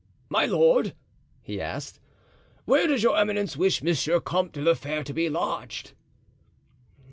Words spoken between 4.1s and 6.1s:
Comte de la Fere to be lodged?"